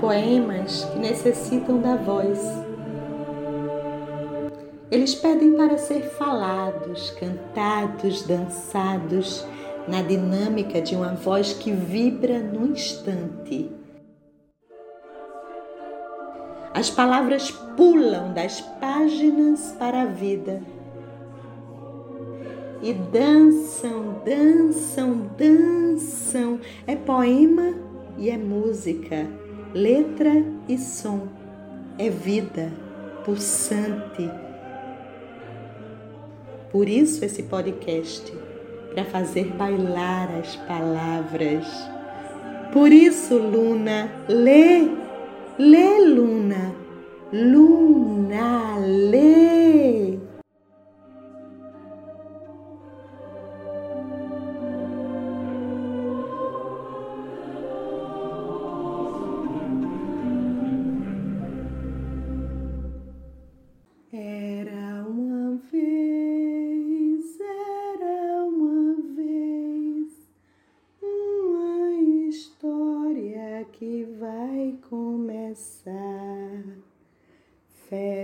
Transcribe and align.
poemas 0.00 0.84
que 0.84 0.98
necessitam 0.98 1.80
da 1.80 1.96
voz. 1.96 2.40
Eles 4.90 5.14
pedem 5.14 5.54
para 5.54 5.78
ser 5.78 6.02
falados, 6.02 7.10
cantados, 7.10 8.22
dançados, 8.22 9.46
na 9.86 10.02
dinâmica 10.02 10.80
de 10.80 10.96
uma 10.96 11.14
voz 11.14 11.52
que 11.52 11.70
vibra 11.70 12.40
no 12.40 12.66
instante. 12.66 13.70
As 16.74 16.88
palavras 16.88 17.50
pulam 17.76 18.32
das 18.32 18.60
páginas 18.60 19.74
para 19.78 20.02
a 20.02 20.06
vida 20.06 20.62
e 22.82 22.92
dançam, 22.92 24.22
dançam, 24.24 25.30
dançam. 25.36 26.60
É 26.86 26.96
poema 26.96 27.74
e 28.16 28.30
é 28.30 28.38
música, 28.38 29.26
letra 29.74 30.44
e 30.68 30.78
som. 30.78 31.28
É 31.98 32.08
vida 32.08 32.72
pulsante. 33.24 34.30
Por 36.70 36.88
isso 36.88 37.24
esse 37.24 37.42
podcast 37.42 38.32
para 38.94 39.04
fazer 39.04 39.46
bailar 39.54 40.30
as 40.38 40.56
palavras. 40.56 41.66
Por 42.72 42.92
isso, 42.92 43.36
Luna, 43.36 44.10
lê, 44.28 44.88
lê, 45.58 45.98
Luna, 46.06 46.74
Luna, 47.32 48.76
lê. 48.78 50.19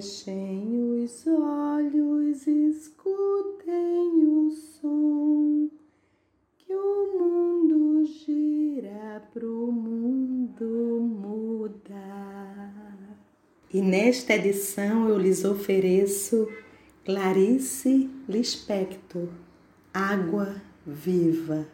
Fechem 0.00 1.04
os 1.04 1.26
olhos, 1.26 2.46
escutem 2.46 4.26
o 4.26 4.50
som 4.50 5.68
que 6.56 6.74
o 6.74 7.18
mundo 7.18 8.06
gira 8.06 9.22
pro 9.30 9.70
mundo 9.70 11.00
mudar. 11.02 12.96
E 13.70 13.82
nesta 13.82 14.32
edição 14.32 15.06
eu 15.06 15.18
lhes 15.18 15.44
ofereço 15.44 16.48
Clarice 17.04 18.08
Lispector, 18.26 19.28
Água 19.92 20.62
Viva. 20.86 21.68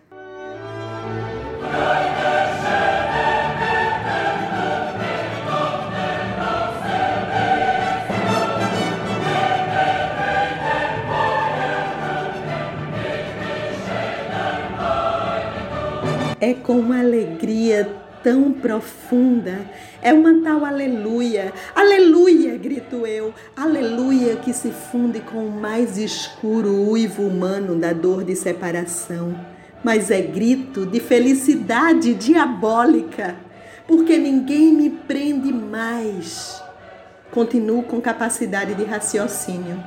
É 16.41 16.55
com 16.55 16.79
uma 16.79 17.01
alegria 17.01 17.89
tão 18.23 18.53
profunda, 18.53 19.71
é 20.03 20.13
uma 20.13 20.43
tal 20.43 20.65
aleluia, 20.65 21.53
aleluia, 21.75 22.57
grito 22.57 23.07
eu, 23.07 23.33
aleluia 23.57 24.35
que 24.37 24.53
se 24.53 24.71
funde 24.71 25.21
com 25.21 25.47
o 25.47 25.61
mais 25.61 25.97
escuro 25.97 26.91
uivo 26.91 27.23
humano 27.23 27.77
da 27.77 27.93
dor 27.93 28.25
de 28.25 28.35
separação, 28.35 29.39
mas 29.85 30.11
é 30.11 30.21
grito 30.21 30.85
de 30.85 30.99
felicidade 30.99 32.15
diabólica, 32.15 33.37
porque 33.87 34.19
ninguém 34.19 34.73
me 34.73 34.91
prende 34.91 35.53
mais. 35.53 36.61
Continuo 37.31 37.85
com 37.85 38.01
capacidade 38.01 38.75
de 38.75 38.83
raciocínio. 38.83 39.81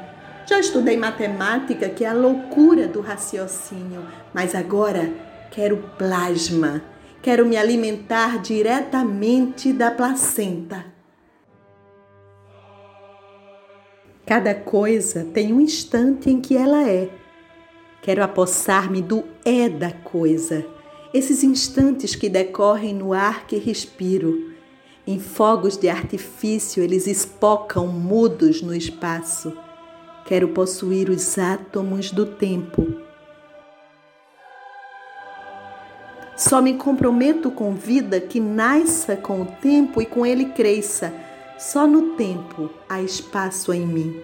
Já 0.46 0.60
estudei 0.60 0.96
matemática, 0.96 1.90
que 1.90 2.06
é 2.06 2.08
a 2.08 2.14
loucura 2.14 2.88
do 2.88 3.02
raciocínio, 3.02 4.06
mas 4.34 4.56
agora 4.56 5.12
quero 5.50 5.78
plasma, 5.98 6.84
quero 7.22 7.46
me 7.46 7.58
alimentar 7.58 8.42
diretamente 8.42 9.74
da 9.74 9.92
placenta. 9.92 10.86
Cada 14.26 14.54
coisa 14.54 15.26
tem 15.34 15.52
um 15.52 15.60
instante 15.60 16.30
em 16.30 16.40
que 16.40 16.56
ela 16.56 16.88
é. 16.88 17.10
Quero 18.02 18.24
apossar-me 18.24 19.02
do 19.02 19.24
é 19.44 19.68
da 19.68 19.92
coisa, 19.92 20.66
esses 21.14 21.44
instantes 21.44 22.16
que 22.16 22.30
decorrem 22.30 22.94
no 22.94 23.12
ar 23.12 23.48
que 23.48 23.58
respiro. 23.58 24.54
Em 25.06 25.20
fogos 25.20 25.76
de 25.76 25.90
artifício 25.90 26.84
eles 26.84 27.08
espocam 27.08 27.88
mudos 27.88 28.62
no 28.62 28.76
espaço. 28.76 29.58
Quero 30.26 30.50
possuir 30.50 31.10
os 31.10 31.38
átomos 31.40 32.12
do 32.12 32.28
tempo 32.28 33.09
Só 36.40 36.62
me 36.62 36.76
comprometo 36.76 37.52
com 37.52 37.76
vida 37.76 38.22
que 38.22 38.40
nasça 38.40 39.18
com 39.18 39.42
o 39.42 39.46
tempo 39.46 40.02
e 40.02 40.06
com 40.06 40.26
ele 40.26 40.46
cresça. 40.46 41.14
Só 41.58 41.86
no 41.86 42.16
tempo 42.16 42.70
há 42.88 43.02
espaço 43.02 43.74
em 43.74 43.86
mim. 43.86 44.24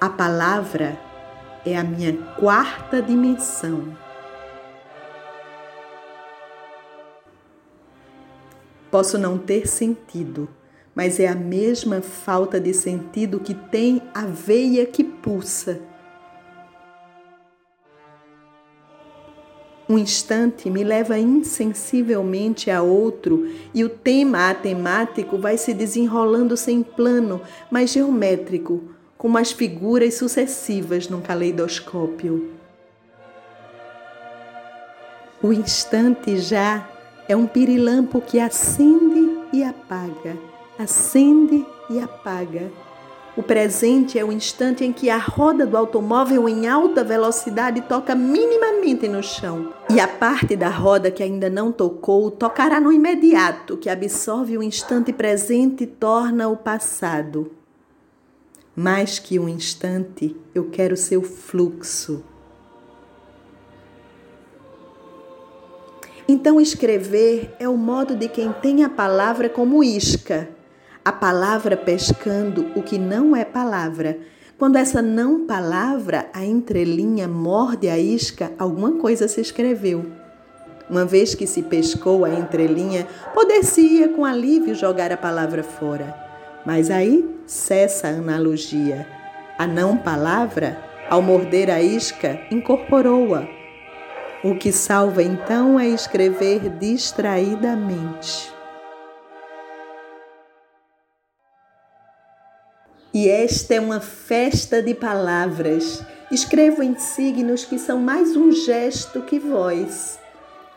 A 0.00 0.08
palavra 0.08 0.98
é 1.64 1.78
a 1.78 1.84
minha 1.84 2.12
quarta 2.36 3.00
dimensão. 3.00 3.96
Posso 8.90 9.16
não 9.16 9.38
ter 9.38 9.68
sentido, 9.68 10.48
mas 10.92 11.20
é 11.20 11.28
a 11.28 11.36
mesma 11.36 12.02
falta 12.02 12.58
de 12.58 12.74
sentido 12.74 13.38
que 13.38 13.54
tem 13.54 14.02
a 14.12 14.26
veia 14.26 14.84
que 14.84 15.04
pulsa 15.04 15.91
Um 19.92 19.98
instante 19.98 20.70
me 20.70 20.82
leva 20.82 21.18
insensivelmente 21.18 22.70
a 22.70 22.80
outro 22.80 23.46
e 23.74 23.84
o 23.84 23.90
tema 23.90 24.48
atemático 24.48 25.36
vai 25.36 25.58
se 25.58 25.74
desenrolando 25.74 26.56
sem 26.56 26.82
plano, 26.82 27.42
mas 27.70 27.92
geométrico, 27.92 28.84
como 29.18 29.36
as 29.36 29.52
figuras 29.52 30.14
sucessivas 30.14 31.08
num 31.08 31.20
caleidoscópio. 31.20 32.52
O 35.42 35.52
instante 35.52 36.38
já 36.38 36.88
é 37.28 37.36
um 37.36 37.46
pirilampo 37.46 38.22
que 38.22 38.40
acende 38.40 39.42
e 39.52 39.62
apaga, 39.62 40.38
acende 40.78 41.66
e 41.90 42.00
apaga 42.00 42.72
o 43.34 43.42
presente 43.42 44.18
é 44.18 44.24
o 44.24 44.30
instante 44.30 44.84
em 44.84 44.92
que 44.92 45.08
a 45.08 45.16
roda 45.16 45.64
do 45.64 45.74
automóvel 45.74 46.46
em 46.46 46.68
alta 46.68 47.02
velocidade 47.02 47.80
toca 47.82 48.14
minimamente 48.14 49.08
no 49.08 49.22
chão. 49.22 49.72
E 49.88 49.98
a 49.98 50.06
parte 50.06 50.54
da 50.54 50.68
roda 50.68 51.10
que 51.10 51.22
ainda 51.22 51.48
não 51.48 51.72
tocou 51.72 52.30
tocará 52.30 52.78
no 52.78 52.92
imediato, 52.92 53.78
que 53.78 53.88
absorve 53.88 54.58
o 54.58 54.62
instante 54.62 55.14
presente 55.14 55.84
e 55.84 55.86
torna 55.86 56.48
o 56.48 56.56
passado. 56.58 57.50
Mais 58.76 59.18
que 59.18 59.38
um 59.38 59.48
instante, 59.48 60.36
eu 60.54 60.68
quero 60.68 60.94
seu 60.94 61.22
fluxo. 61.22 62.22
Então, 66.28 66.60
escrever 66.60 67.54
é 67.58 67.66
o 67.66 67.76
modo 67.78 68.14
de 68.14 68.28
quem 68.28 68.52
tem 68.52 68.84
a 68.84 68.90
palavra 68.90 69.48
como 69.48 69.82
isca 69.82 70.48
a 71.04 71.10
palavra 71.10 71.76
pescando 71.76 72.70
o 72.76 72.82
que 72.82 72.98
não 72.98 73.34
é 73.34 73.44
palavra. 73.44 74.18
Quando 74.56 74.76
essa 74.76 75.02
não 75.02 75.46
palavra, 75.46 76.26
a 76.32 76.44
entrelinha 76.44 77.26
morde 77.26 77.88
a 77.88 77.98
isca, 77.98 78.52
alguma 78.56 78.92
coisa 78.92 79.26
se 79.26 79.40
escreveu. 79.40 80.06
Uma 80.88 81.04
vez 81.04 81.34
que 81.34 81.46
se 81.46 81.62
pescou 81.62 82.24
a 82.24 82.30
entrelinha, 82.30 83.06
poder-se-ia 83.34 84.10
com 84.10 84.24
alívio 84.24 84.74
jogar 84.74 85.10
a 85.10 85.16
palavra 85.16 85.64
fora. 85.64 86.14
Mas 86.64 86.90
aí 86.90 87.28
cessa 87.46 88.06
a 88.06 88.10
analogia. 88.10 89.06
A 89.58 89.66
não 89.66 89.96
palavra, 89.96 90.78
ao 91.10 91.20
morder 91.20 91.68
a 91.68 91.82
isca, 91.82 92.40
incorporou-a. 92.50 93.48
O 94.44 94.54
que 94.54 94.70
salva 94.70 95.22
então 95.22 95.80
é 95.80 95.88
escrever 95.88 96.68
distraidamente. 96.78 98.61
E 103.14 103.28
esta 103.28 103.74
é 103.74 103.80
uma 103.80 104.00
festa 104.00 104.82
de 104.82 104.94
palavras. 104.94 106.02
Escrevo 106.30 106.82
em 106.82 106.98
signos 106.98 107.62
que 107.62 107.78
são 107.78 107.98
mais 107.98 108.34
um 108.34 108.50
gesto 108.50 109.20
que 109.20 109.38
voz. 109.38 110.18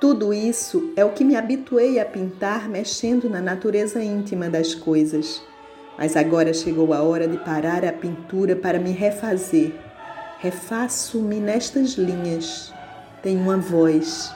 Tudo 0.01 0.33
isso 0.33 0.91
é 0.97 1.05
o 1.05 1.11
que 1.11 1.23
me 1.23 1.37
habituei 1.37 1.97
a 1.97 2.03
pintar 2.03 2.67
mexendo 2.67 3.29
na 3.29 3.39
natureza 3.39 4.03
íntima 4.03 4.49
das 4.49 4.75
coisas. 4.75 5.41
Mas 5.97 6.17
agora 6.17 6.53
chegou 6.53 6.93
a 6.93 7.01
hora 7.01 7.25
de 7.25 7.37
parar 7.37 7.85
a 7.85 7.93
pintura 7.93 8.53
para 8.53 8.79
me 8.79 8.91
refazer. 8.91 9.73
Refaço-me 10.39 11.39
nestas 11.39 11.91
linhas. 11.91 12.73
Tenho 13.23 13.39
uma 13.39 13.55
voz. 13.55 14.29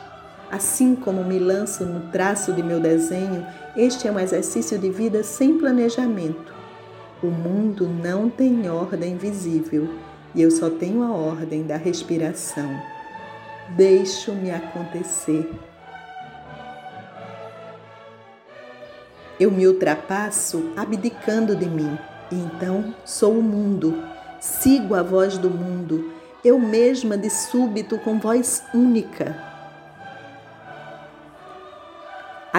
Assim 0.50 0.96
como 0.96 1.26
me 1.26 1.38
lanço 1.38 1.86
no 1.86 2.10
traço 2.12 2.54
de 2.54 2.64
meu 2.64 2.80
desenho, 2.80 3.46
este 3.76 4.08
é 4.08 4.12
um 4.12 4.18
exercício 4.18 4.80
de 4.80 4.90
vida 4.90 5.22
sem 5.22 5.58
planejamento. 5.58 6.59
O 7.22 7.28
mundo 7.28 7.86
não 7.86 8.30
tem 8.30 8.70
ordem 8.70 9.18
visível 9.18 9.90
e 10.34 10.42
eu 10.42 10.50
só 10.50 10.70
tenho 10.70 11.04
a 11.04 11.12
ordem 11.12 11.64
da 11.64 11.76
respiração. 11.76 12.70
Deixo-me 13.76 14.52
acontecer. 14.52 15.50
Eu 19.40 19.52
me 19.52 19.68
ultrapasso 19.68 20.72
abdicando 20.78 21.56
de 21.56 21.66
mim, 21.66 21.98
e 22.32 22.36
então 22.36 22.94
sou 23.06 23.38
o 23.38 23.44
mundo, 23.44 24.02
sigo 24.40 24.96
a 24.96 25.04
voz 25.04 25.38
do 25.38 25.50
mundo, 25.50 26.14
eu 26.44 26.60
mesma 26.60 27.18
de 27.18 27.30
súbito 27.30 27.98
com 28.00 28.20
voz 28.20 28.64
única. 28.74 29.49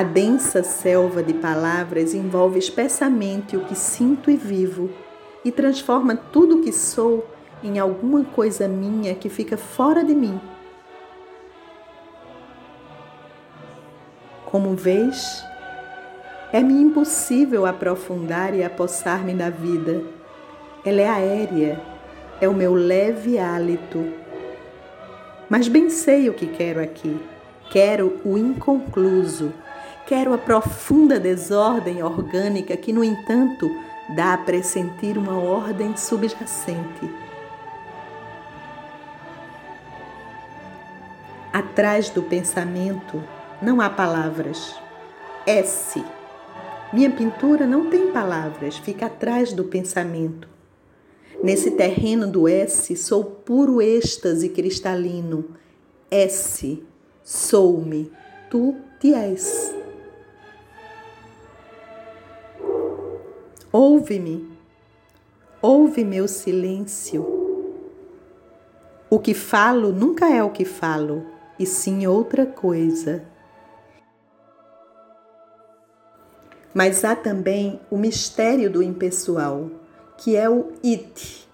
A 0.01 0.03
densa 0.03 0.63
selva 0.63 1.23
de 1.23 1.35
palavras 1.35 2.15
envolve 2.15 2.59
espessamente 2.59 3.55
o 3.55 3.67
que 3.67 3.75
sinto 3.75 4.31
e 4.31 4.35
vivo 4.35 4.89
e 5.45 5.53
transforma 5.53 6.17
tudo 6.17 6.57
o 6.57 6.63
que 6.63 6.73
sou 6.73 7.27
em 7.63 7.79
alguma 7.79 8.25
coisa 8.25 8.67
minha 8.67 9.15
que 9.15 9.29
fica 9.29 9.59
fora 9.59 10.03
de 10.03 10.15
mim 10.15 10.41
Como 14.47 14.75
vês, 14.75 15.45
é-me 16.51 16.81
impossível 16.81 17.67
aprofundar 17.67 18.55
e 18.55 18.65
apossar-me 18.65 19.35
da 19.35 19.51
vida. 19.51 20.03
Ela 20.83 21.03
é 21.03 21.09
aérea, 21.09 21.79
é 22.41 22.49
o 22.49 22.55
meu 22.55 22.73
leve 22.73 23.39
hálito. 23.39 24.15
Mas 25.47 25.69
bem 25.69 25.91
sei 25.91 26.31
o 26.31 26.33
que 26.33 26.47
quero 26.47 26.81
aqui. 26.81 27.21
Quero 27.71 28.19
o 28.25 28.39
inconcluso. 28.39 29.53
Quero 30.11 30.35
a 30.35 30.39
profunda 30.39 31.21
desordem 31.21 32.03
orgânica 32.03 32.77
que, 32.77 32.93
no 32.93 33.05
entanto, 33.05 33.71
dá 34.09 34.35
a 34.35 34.39
pressentir 34.39 35.17
uma 35.17 35.39
ordem 35.39 35.97
subjacente. 35.97 37.09
Atrás 41.53 42.11
do 42.11 42.25
pensamento, 42.25 43.23
não 43.63 43.81
há 43.81 43.89
palavras. 43.89 44.75
S. 45.47 46.05
Minha 46.93 47.13
pintura 47.13 47.65
não 47.65 47.89
tem 47.89 48.11
palavras, 48.11 48.79
fica 48.79 49.07
atrás 49.07 49.53
do 49.53 49.63
pensamento. 49.63 50.49
Nesse 51.41 51.71
terreno 51.71 52.27
do 52.27 52.49
S, 52.49 52.97
sou 52.97 53.23
puro 53.23 53.81
êxtase 53.81 54.49
cristalino. 54.49 55.51
S. 56.11 56.83
Sou-me. 57.23 58.11
Tu 58.51 58.75
te 58.99 59.15
és. 59.15 59.70
Ouve-me. 63.73 64.51
Ouve 65.63 66.03
meu 66.05 66.27
silêncio. 66.27 67.25
O 69.09 69.17
que 69.21 69.33
falo 69.33 69.93
nunca 69.93 70.29
é 70.29 70.43
o 70.43 70.51
que 70.51 70.65
falo, 70.65 71.25
e 71.57 71.65
sim 71.65 72.05
outra 72.05 72.45
coisa. 72.45 73.23
Mas 76.75 77.05
há 77.05 77.15
também 77.15 77.79
o 77.89 77.97
mistério 77.97 78.69
do 78.69 78.83
impessoal, 78.83 79.71
que 80.19 80.35
é 80.35 80.51
o 80.51 80.73
it. 80.85 81.49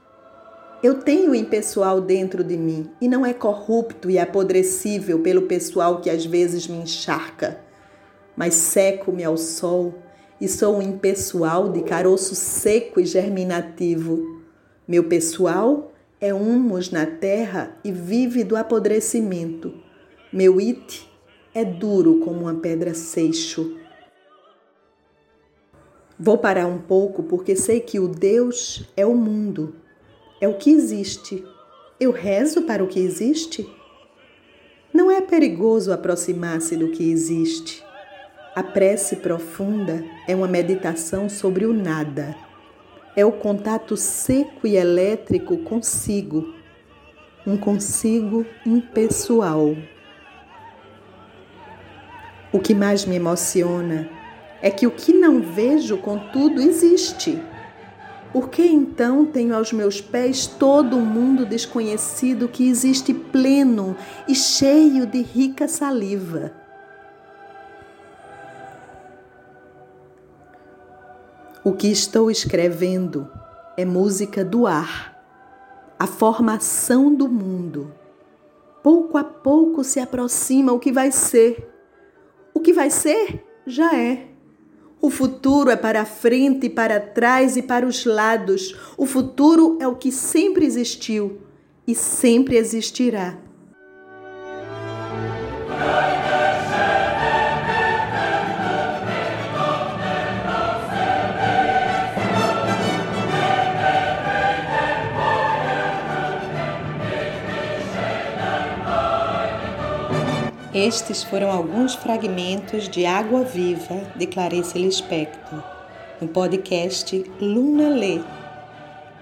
Eu 0.83 1.03
tenho 1.03 1.33
o 1.33 1.35
impessoal 1.35 2.01
dentro 2.01 2.43
de 2.43 2.57
mim 2.57 2.91
e 2.99 3.09
não 3.09 3.27
é 3.27 3.35
corrupto 3.35 4.09
e 4.09 4.19
apodrecível 4.19 5.19
pelo 5.19 5.43
pessoal 5.43 6.01
que 6.01 6.09
às 6.09 6.25
vezes 6.25 6.67
me 6.67 6.79
encharca, 6.79 7.61
mas 8.35 8.55
seco-me 8.55 9.23
ao 9.23 9.37
sol 9.37 10.06
e 10.41 10.49
sou 10.49 10.77
um 10.77 10.83
impessoal 10.83 11.71
de 11.71 11.83
caroço 11.83 12.35
seco 12.35 13.01
e 13.01 13.07
germinativo. 13.07 14.43
Meu 14.87 15.05
pessoal 15.05 15.93
é 16.21 16.33
humus 16.33 16.91
na 16.91 17.07
terra 17.07 17.77
e 17.83 17.91
vive 17.91 18.45
do 18.45 18.57
apodrecimento. 18.57 19.75
Meu 20.33 20.59
it 20.59 21.09
é 21.55 21.65
duro 21.65 22.21
como 22.21 22.43
uma 22.43 22.55
pedra 22.55 22.95
seixo. 22.95 23.77
Vou 26.19 26.39
parar 26.39 26.67
um 26.67 26.79
pouco 26.79 27.23
porque 27.23 27.55
sei 27.55 27.81
que 27.81 27.99
o 27.99 28.09
Deus 28.09 28.91
é 28.97 29.05
o 29.05 29.15
mundo, 29.15 29.75
é 30.41 30.49
o 30.49 30.57
que 30.57 30.71
existe. 30.71 31.45
Eu 31.99 32.11
rezo 32.11 32.63
para 32.63 32.85
o 32.85 32.87
que 32.87 33.01
existe? 33.01 33.69
Não 34.93 35.11
é 35.11 35.21
perigoso 35.21 35.93
aproximar-se 35.93 36.77
do 36.77 36.91
que 36.91 37.11
existe. 37.11 37.86
A 38.57 38.63
prece 38.63 39.17
profunda 39.17 40.03
é 40.27 40.35
uma 40.35 40.49
meditação 40.49 41.29
sobre 41.29 41.67
o 41.67 41.75
nada. 41.75 42.35
É 43.15 43.23
o 43.23 43.31
contato 43.31 43.99
seco 43.99 44.67
e 44.67 44.77
elétrico 44.77 45.59
consigo, 45.59 46.55
um 47.47 47.59
consigo 47.59 48.47
impessoal. 48.65 49.77
O 52.51 52.59
que 52.59 52.75
mais 52.75 53.05
me 53.05 53.17
emociona 53.17 54.09
é 54.63 54.71
que 54.71 54.87
o 54.87 54.91
que 54.91 55.13
não 55.13 55.43
vejo, 55.43 55.99
contudo, 55.99 56.59
existe. 56.59 57.39
Por 58.33 58.49
que 58.49 58.67
então 58.67 59.27
tenho 59.27 59.55
aos 59.55 59.71
meus 59.71 60.01
pés 60.01 60.47
todo 60.47 60.97
o 60.97 61.01
um 61.01 61.05
mundo 61.05 61.45
desconhecido 61.45 62.49
que 62.49 62.67
existe 62.67 63.13
pleno 63.13 63.95
e 64.27 64.35
cheio 64.35 65.05
de 65.05 65.21
rica 65.21 65.69
saliva? 65.69 66.65
O 71.67 71.73
que 71.73 71.89
estou 71.89 72.31
escrevendo 72.31 73.29
é 73.77 73.85
música 73.85 74.45
do 74.45 74.69
ar, 74.69 75.21
a 75.99 76.07
formação 76.07 77.13
do 77.13 77.29
mundo. 77.29 77.93
Pouco 78.85 79.19
a 79.19 79.25
pouco 79.25 79.83
se 79.83 79.99
aproxima 79.99 80.73
o 80.73 80.79
que 80.79 80.93
vai 80.93 81.11
ser. 81.11 81.69
O 82.55 82.61
que 82.61 82.73
vai 82.73 82.89
ser 82.89 83.45
já 83.67 83.97
é. 83.97 84.29
O 85.01 85.11
futuro 85.11 85.69
é 85.69 85.75
para 85.75 86.05
frente, 86.05 86.71
para 86.71 87.01
trás 87.01 87.57
e 87.57 87.63
para 87.63 87.85
os 87.85 88.05
lados. 88.05 88.77
O 88.97 89.05
futuro 89.05 89.77
é 89.81 89.89
o 89.89 89.97
que 89.97 90.13
sempre 90.13 90.65
existiu 90.65 91.41
e 91.85 91.97
sempre 91.97 92.55
existirá. 92.55 93.37
Estes 110.77 111.25
foram 111.25 111.51
alguns 111.51 111.95
fragmentos 111.95 112.87
de 112.87 113.07
Água 113.07 113.43
Viva 113.43 114.13
de 114.15 114.27
Clarice 114.27 114.79
Lispector, 114.79 115.63
no 116.21 116.29
podcast 116.29 117.25
Luna 117.41 117.89
Lê, 117.89 118.21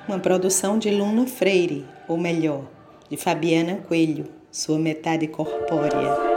uma 0.09 0.19
produção 0.19 0.81
de 0.81 0.91
Luna 0.91 1.29
Freire, 1.29 1.87
ou 2.09 2.19
melhor, 2.19 2.65
de 3.09 3.17
Fabiana 3.17 3.77
Coelho, 3.87 4.27
sua 4.51 4.81
metade 4.81 5.29
corpórea. 5.29 6.34